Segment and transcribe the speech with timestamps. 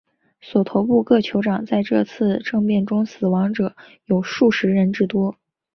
[0.41, 5.35] 索头部各酋长在这次政变中死亡者有数十人之多。